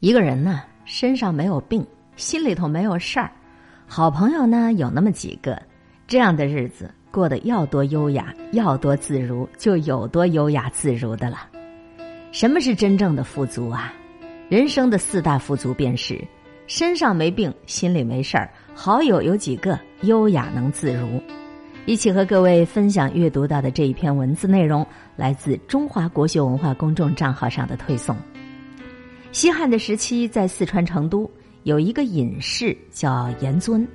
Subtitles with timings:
[0.00, 3.32] 一个人呢，身上没有病，心里头没有事儿，
[3.84, 5.60] 好朋友呢有那么几个，
[6.06, 11.38] 这样的日子过得要多优雅，要多自如，就有多优雅自如的了。
[12.30, 13.92] 什么是真正的富足啊？
[14.48, 16.24] 人生的四大富足便是：
[16.68, 21.20] 身上没病，心里没事儿，好友有几个，优雅能自如。
[21.86, 24.86] 一起和各位分享阅读到的这一篇文字内容，
[25.16, 28.16] 来自中华国学文化公众账号上的推送。
[29.38, 31.30] 西汉的时期，在四川成都
[31.62, 33.86] 有一个隐士叫严尊，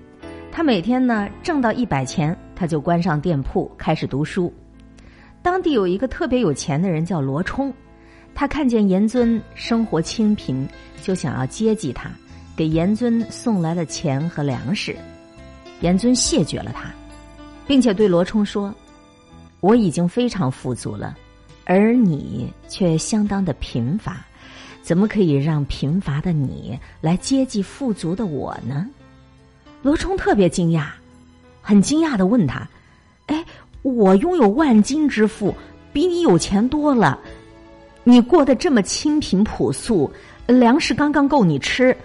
[0.53, 4.53] 他每天呢挣到一百钱，他就关上店铺开始读书。
[5.41, 7.73] 当地有一个特别有钱的人叫罗冲，
[8.33, 10.65] 他看见严尊生活清贫，
[11.01, 12.09] 就想要接济他，
[12.55, 14.95] 给严尊送来了钱和粮食。
[15.81, 16.89] 严尊谢绝了他，
[17.67, 18.73] 并且对罗冲说
[19.59, 21.17] ：“我已经非常富足了，
[21.65, 24.25] 而你却相当的贫乏。”
[24.83, 28.85] 怎么可以让贫乏的你来接济富足的我呢？
[29.81, 30.87] 罗冲特别惊讶，
[31.61, 32.67] 很惊讶的问他
[33.27, 33.45] ：“哎，
[33.81, 35.55] 我拥有万金之富，
[35.93, 37.17] 比你有钱多了，
[38.03, 40.11] 你过得这么清贫朴素，
[40.47, 41.95] 粮食刚刚够你吃，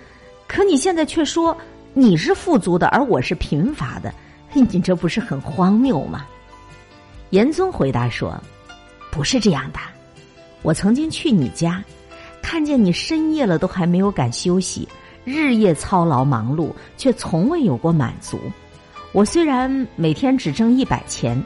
[0.46, 1.56] 可你现在却说
[1.94, 4.14] 你是富足的，而我是贫乏的，
[4.52, 6.24] 你这不是很荒谬吗？”
[7.30, 8.40] 严宗回答说
[9.10, 9.80] ：“不是这样的，
[10.62, 11.82] 我曾经去你家。”
[12.50, 14.88] 看见你深夜了都还没有敢休息，
[15.22, 18.40] 日夜操劳忙碌，却从未有过满足。
[19.12, 21.38] 我虽然每天只挣一百钱，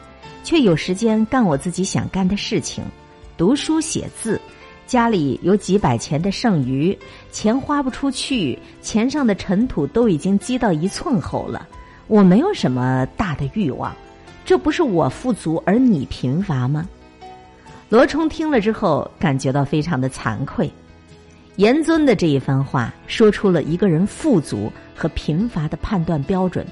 [0.45, 2.84] 却有时间干我自己想干的事情，
[3.36, 4.41] 读书写字。
[4.86, 6.97] 家里有几百钱的剩余，
[7.33, 11.67] 钱花不出去，钱上的尘土都已经积到一寸厚了。
[12.06, 13.92] 我没有什么大的欲望，
[14.45, 16.89] 这不是我富足而你贫乏吗？
[17.89, 20.73] 罗冲听了之后，感觉到非常的惭愧。
[21.56, 26.67] 严尊的这一番话，说出了一个人富足和贫乏的判断标准。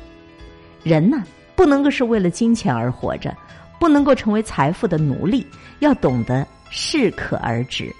[0.83, 1.23] 人呢，
[1.55, 3.37] 不能够是为了金钱而活着，
[3.79, 5.47] 不能够成为财富的奴隶，
[5.81, 7.95] 要懂得适可而止，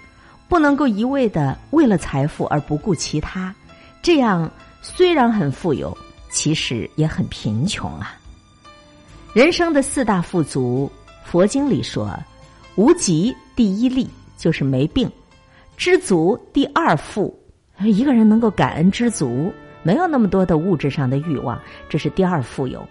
[0.49, 3.53] 不能够一味的为了财富而不顾其他。
[4.01, 5.95] 这样虽然很富有，
[6.31, 8.17] 其实也很贫穷啊。
[9.35, 10.91] 人生的四大富足，
[11.23, 12.11] 佛经里说，
[12.75, 15.07] 无疾第一利就是没病。
[15.77, 17.37] 知足第二富，
[17.79, 19.51] 一个人能够感恩知足，
[19.81, 21.59] 没有那么多的物质上的欲望，
[21.89, 22.87] 这是第二富有。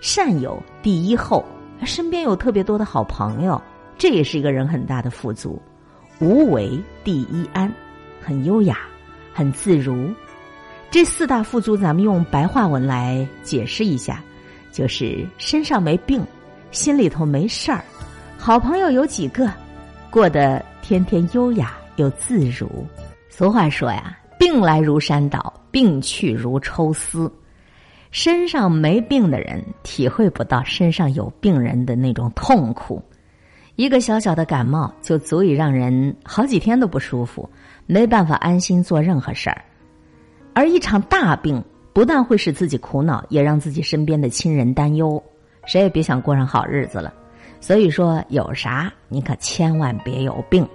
[0.00, 1.44] 善友第一厚，
[1.84, 3.60] 身边有特别多的好朋友，
[3.96, 5.60] 这也是一个人很大的富足。
[6.20, 7.72] 无为第一安，
[8.20, 8.78] 很优雅，
[9.32, 10.12] 很自如。
[10.90, 14.22] 这四大富足，咱们用白话文来解释一下，
[14.70, 16.22] 就是身上没病，
[16.70, 17.82] 心里头没事儿，
[18.36, 19.50] 好朋友有几个，
[20.10, 21.74] 过得天天优雅。
[21.96, 22.68] 又自如。
[23.28, 27.30] 俗话说呀，“病来如山倒，病去如抽丝。”
[28.12, 33.02] 身上没病的人体会不到身上有病人的那种痛苦。
[33.74, 37.46] 一个小小的感冒就足以让人好几天都不舒服，
[37.84, 39.62] 没办法安心做任何事儿。
[40.54, 45.22] 而一场大病不但会使自己苦恼，也让自己身边的亲人担忧，
[45.66, 47.12] 谁也别想过上好日子了。
[47.60, 50.66] 所以说，有啥你可千万别有病。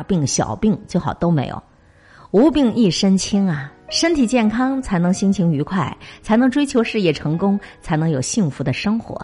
[0.00, 1.62] 大病小病最好都没有，
[2.30, 3.70] 无病一身轻啊！
[3.90, 9.20] 身体健康才能心情愉快，才能追求事业成功，才能有幸福的生活。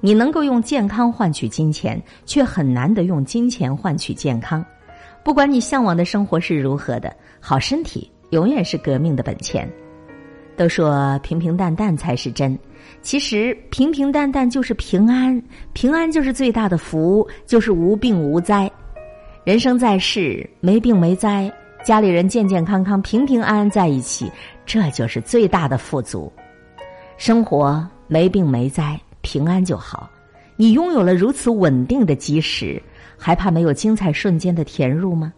[0.00, 4.64] 你能够用健康换取金钱，却很难得用金钱换取健康。
[5.22, 9.70] 不管你向往的生活是如何的，好身体永远是革命的本钱。
[10.56, 12.58] 都说平平淡淡才是真，
[13.02, 15.42] 其实平平淡淡就是平安，
[15.74, 18.72] 平安就是最大的福，就是无病无灾。
[19.46, 21.48] 人生在世，没病没灾，
[21.84, 24.28] 家里人健健康康、平平安安在一起，
[24.64, 26.32] 这就是最大的富足。
[27.16, 30.10] 生活没病没灾，平安就好。
[30.56, 32.82] 你拥有了如此稳定的基石，
[33.16, 35.32] 还怕没有精彩瞬间的填入吗？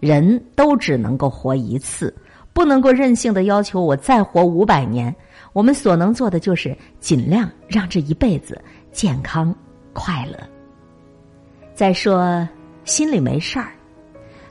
[0.00, 2.14] 人都只能够活一次，
[2.52, 5.16] 不能够任性的要求我再活五百年。
[5.54, 8.60] 我们所能做的就是尽量让这一辈子
[8.92, 9.54] 健康
[9.94, 10.38] 快乐。
[11.72, 12.46] 再说。
[12.84, 13.72] 心里没事儿，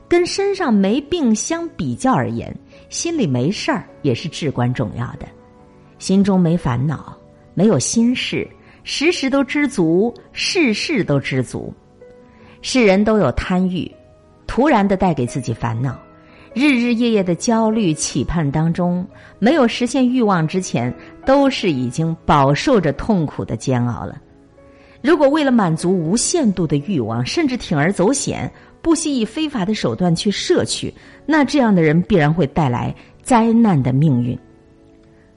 [0.08, 2.54] 跟身上没病相比较而言，
[2.88, 5.26] 心里没事儿也是至关重要的。
[5.98, 7.16] 心中没烦恼，
[7.54, 8.48] 没有心事，
[8.84, 11.72] 时时都知足，事事都知足。
[12.62, 13.90] 世人都有贪欲，
[14.46, 15.98] 突然的带给自己烦恼，
[16.54, 19.06] 日日夜夜的焦虑期盼当中，
[19.38, 20.94] 没有实现欲望之前，
[21.26, 24.20] 都是已经饱受着痛苦的煎熬了。
[25.02, 28.50] 如果为了满足无限度的欲望，甚至铤而走险，
[28.82, 30.92] 不惜以非法的手段去摄取，
[31.24, 34.38] 那这样的人必然会带来灾难的命运。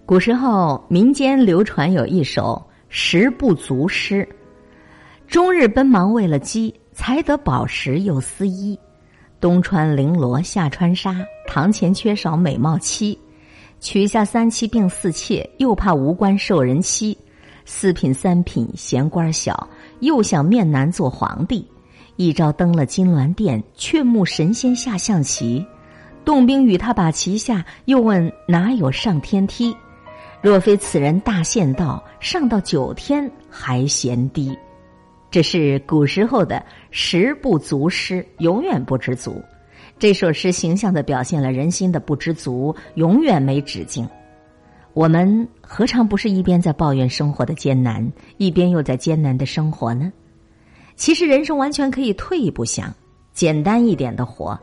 [0.06, 4.28] 古时候民间流传有一首食不足诗：
[5.28, 8.78] 终日奔忙为了饥，才得饱食又思衣。
[9.40, 11.16] 冬穿绫罗夏穿纱，
[11.48, 13.18] 堂前缺少美貌妻。
[13.80, 17.18] 娶下三妻并四妾，又怕无官受人欺。
[17.66, 19.68] 四品三品嫌官小，
[20.00, 21.68] 又想面南做皇帝。
[22.16, 25.66] 一朝登了金銮殿，却慕神仙下象棋。
[26.24, 29.76] 洞宾与他把旗下，又问哪有上天梯？
[30.42, 34.58] 若非此人大限到，上到九天还嫌低。
[35.32, 39.42] 这是古时候的食不足诗，永远不知足。
[39.98, 44.08] 这首诗形象的表现了人心的不知足，永远没止境。
[44.94, 50.14] 我们何尝不是一边在抱怨生活的艰难，一边又在艰难的生活呢？
[50.96, 52.94] 其实人生完全可以退一步想，
[53.34, 54.58] 简单一点的活，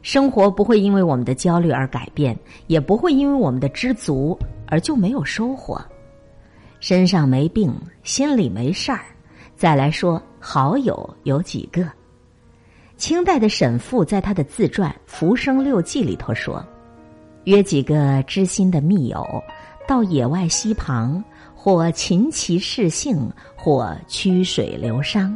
[0.00, 2.38] 生活不会因为我们的焦虑而改变，
[2.68, 5.84] 也不会因为我们的知足而就没有收获。
[6.78, 7.74] 身上没病，
[8.04, 9.00] 心里没事儿。
[9.56, 11.84] 再来说，好友有几个？
[12.96, 16.64] 清代的沈复在他的自传《浮生六记》里头说
[17.44, 19.24] ：“约几个知心的密友，
[19.86, 21.22] 到野外溪旁，
[21.54, 25.32] 或琴棋试兴，或曲水流觞，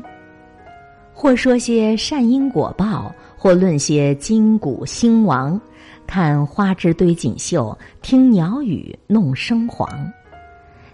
[1.12, 5.60] 或说些善因果报，或论些今古兴亡，
[6.06, 9.88] 看花枝堆锦绣，听鸟语弄声黄。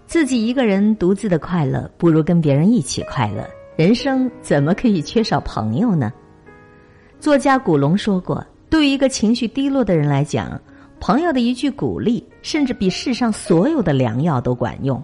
[0.06, 3.49] 自己一个人独自的快乐，不如跟别人一起快乐。
[3.76, 6.12] 人生怎么可以缺少朋友呢？”
[7.19, 10.60] 作家古龙说过：“对于一个情绪低落的人来讲，
[11.02, 15.02] 朋友的一句鼓励，甚至比世上所有的良药都管用。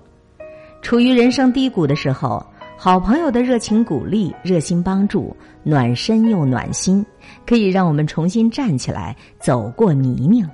[0.81, 2.41] 处于人生低谷的时候，
[2.77, 7.05] 好朋友的热情鼓励、热心帮助，暖身又暖心，
[7.45, 10.49] 可以让我们重新站起来，走过泥泞。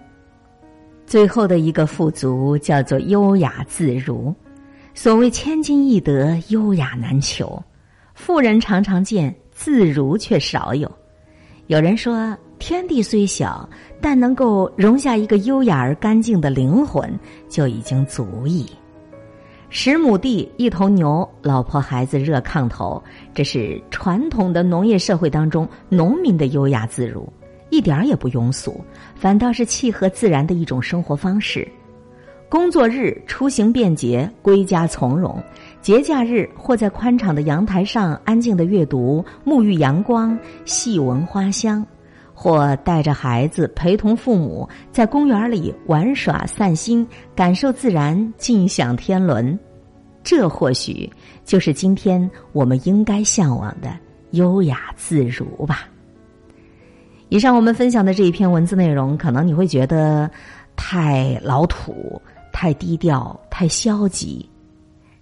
[1.05, 4.35] 最后的一个富足叫做优雅自如。
[4.95, 7.63] 所谓千金易得，优雅难求。
[8.15, 10.91] 富人常常见，自如却少有。”
[11.69, 12.35] 有人说，
[12.67, 13.69] 天地虽小，
[14.01, 17.13] 但能够容下一个优雅而干净的灵魂，
[17.47, 18.67] 就已经足矣。
[19.69, 23.03] 十亩地，一头牛，老婆孩子热炕头，
[23.35, 27.31] 这是传统的农业社会当中农民的优雅自如，
[27.69, 28.83] 一点儿也不庸俗，
[29.15, 31.69] 反倒是契合自然的一种生活方式。
[32.49, 35.39] 工作日出行便捷，归家从容。
[35.83, 41.85] 节假日，或在宽敞的阳台上安静的阅读，沐浴阳光，细闻花香；
[42.45, 49.59] 或带着孩子陪同父母在公园里玩耍散心，感受自然，尽享天伦。
[50.23, 51.11] 这或许
[51.43, 53.99] 就是今天我们应该向往的
[54.33, 55.89] 优雅自如吧。
[57.31, 60.31] 以上我们分享的这一篇文字内容，可能你会觉得
[60.77, 62.21] 太老土、
[62.53, 64.47] 太低调、太消极。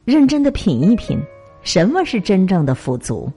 [0.04, 1.16] 认真的品一品，
[1.62, 3.30] 什么是真正的富足？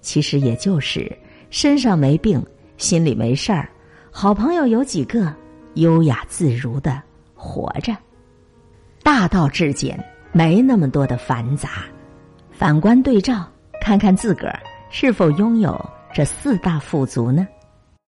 [0.00, 1.10] 其实也就是
[1.50, 2.40] 身上没病，
[2.76, 3.68] 心里没事儿，
[4.10, 5.34] 好朋友有几个，
[5.74, 7.02] 优雅自如的
[7.34, 7.96] 活着。
[9.02, 10.02] 大道至简，
[10.32, 11.84] 没那么多的繁杂。
[12.52, 13.46] 反观对照，
[13.80, 15.78] 看看自个儿是否拥有
[16.12, 17.46] 这四大富足呢？